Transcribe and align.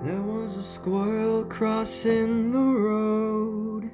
There 0.00 0.22
was 0.22 0.56
a 0.56 0.62
squirrel 0.62 1.44
crossing 1.44 2.52
the 2.52 2.58
road, 2.58 3.90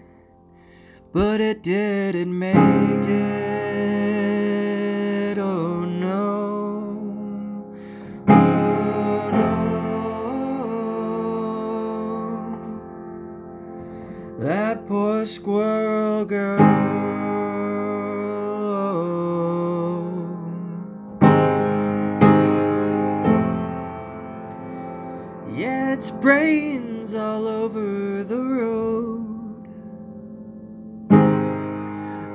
but 1.12 1.40
it 1.40 1.62
didn't 1.62 2.38
make 2.38 2.54
it. 2.54 2.58
Oh 5.38 5.86
no. 5.86 7.64
Oh 8.28 9.30
no. 9.32 9.54
That 14.40 14.86
poor 14.86 15.24
squirrel 15.24 16.26
girl. 16.26 16.73
Its 25.94 26.10
brains 26.10 27.14
all 27.14 27.46
over 27.46 28.24
the 28.24 28.42
road. 28.42 29.68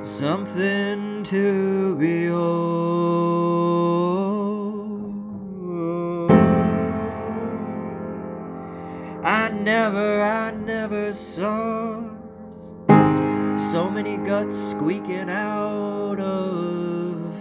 Something 0.02 1.22
to 1.24 1.94
behold. 1.96 2.30
I 9.22 9.50
never, 9.50 10.22
I 10.22 10.52
never 10.52 11.12
saw 11.12 12.02
so 13.72 13.90
many 13.90 14.16
guts 14.16 14.56
squeaking 14.70 15.28
out 15.28 16.18
of 16.18 17.34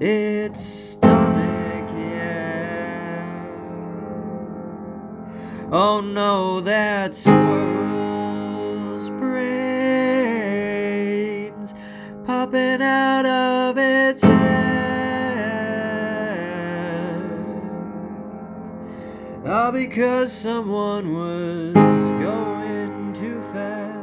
its 0.00 0.60
stomach, 0.62 1.35
Oh 5.72 6.00
no, 6.00 6.60
that 6.60 7.16
squirrel's 7.16 9.10
brains 9.10 9.74
popping 12.24 12.80
out 12.80 13.26
of 13.26 13.76
its 13.76 14.22
head. 14.22 14.46
All 19.44 19.72
because 19.72 20.32
someone 20.32 21.12
was 21.12 21.74
going 21.74 23.12
too 23.14 23.42
fast. 23.52 23.95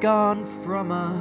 Gone 0.00 0.46
from 0.64 0.92
a 0.92 1.12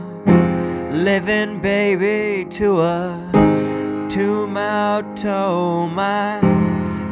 living 0.93 1.59
baby 1.59 2.45
to 2.45 2.79
a 2.79 4.07
tomb 4.07 4.55
out 4.55 5.19
home. 5.19 5.97
I 5.97 6.39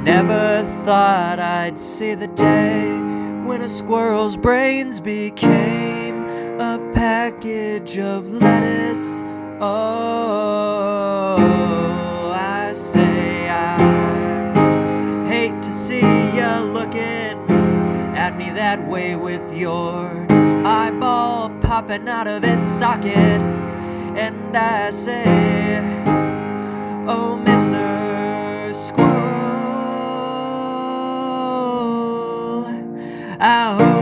never 0.04 0.62
thought 0.86 1.40
I'd 1.40 1.80
see 1.80 2.14
the 2.14 2.28
day 2.28 3.00
when 3.46 3.62
a 3.62 3.70
squirrel's 3.70 4.38
brains 4.38 5.00
became 5.00 6.26
a 6.60 6.78
package 6.94 7.98
of 7.98 8.32
lettuce. 8.32 9.24
Oh, 9.60 11.38
I 12.32 12.74
say 12.74 13.50
I 13.50 15.26
hate 15.28 15.64
to 15.64 15.72
see 15.72 16.02
you 16.02 16.48
looking 16.72 17.50
at 18.16 18.38
me 18.38 18.52
that 18.52 18.88
way 18.88 19.16
with 19.16 19.52
your 19.52 20.26
popping 21.76 22.08
out 22.08 22.26
of 22.26 22.42
its 22.46 22.70
socket. 22.70 23.42
And 24.24 24.56
I 24.56 24.92
say, 24.92 25.26
Oh, 27.06 27.38
Mr. 27.44 28.74
Squirrel, 28.74 29.36
I 33.42 33.95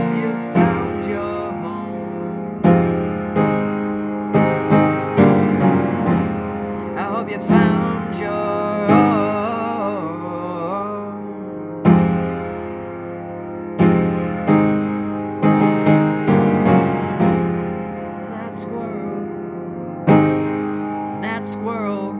squirrel. 21.46 22.18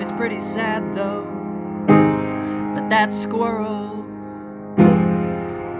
It's 0.00 0.12
pretty 0.12 0.40
sad 0.40 0.96
though, 0.96 1.24
but 1.86 2.88
that 2.88 3.12
squirrel 3.12 4.04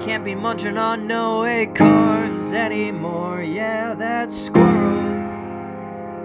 can't 0.00 0.24
be 0.24 0.34
munching 0.34 0.76
on 0.76 1.06
no 1.06 1.44
acorns 1.44 2.52
anymore. 2.52 3.42
Yeah, 3.42 3.94
that 3.94 4.32
squirrel. 4.32 5.04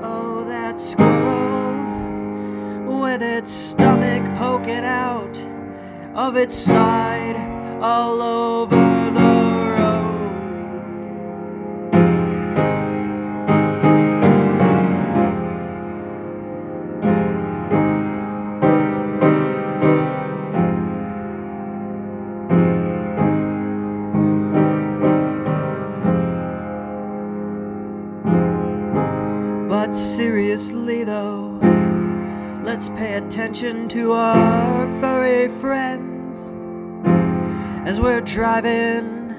Oh, 0.01 0.43
that 0.45 0.79
squirrel 0.79 1.77
with 2.99 3.21
its 3.21 3.51
stomach 3.51 4.23
poking 4.37 4.83
out 4.83 5.39
of 6.15 6.35
its 6.35 6.55
side 6.55 7.37
all 7.81 8.21
over 8.21 8.98
though, 30.71 31.59
let's 32.63 32.89
pay 32.89 33.15
attention 33.15 33.87
to 33.89 34.11
our 34.11 34.87
furry 34.99 35.47
friends 35.59 36.37
as 37.87 37.99
we're 37.99 38.21
driving 38.21 39.31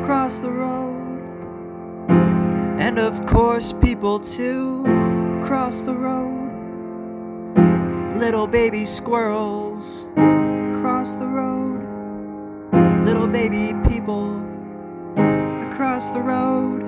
across 0.00 0.38
the 0.38 0.50
road. 0.50 0.96
And 2.80 2.98
of 2.98 3.26
course, 3.26 3.72
people 3.72 4.18
too 4.20 4.82
cross 5.44 5.82
the 5.82 5.94
road. 5.94 6.38
Little 8.16 8.46
baby 8.46 8.86
squirrels 8.86 10.06
across 10.16 11.14
the 11.16 11.26
road. 11.26 11.84
Little 13.04 13.26
baby 13.26 13.74
people 13.88 14.36
across 15.70 16.10
the 16.10 16.20
road. 16.20 16.80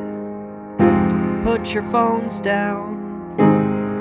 Put 1.44 1.75
your 1.75 1.82
phones 1.90 2.40
down 2.40 2.92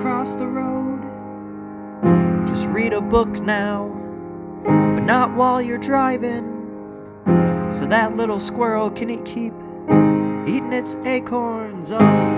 across 0.02 0.34
the 0.34 0.48
road. 0.48 1.00
Just 2.48 2.68
read 2.70 2.92
a 2.92 3.02
book 3.02 3.30
now, 3.30 3.88
but 4.64 5.02
not 5.02 5.36
while 5.36 5.62
you're 5.62 5.78
driving. 5.78 6.48
So 7.70 7.86
that 7.86 8.18
little 8.18 8.40
squirrel 8.40 8.90
can 8.90 9.12
eat, 9.12 9.26
keep 9.26 9.54
eating 10.48 10.74
its 10.74 10.96
acorns. 11.06 11.92
Oh 11.92 12.31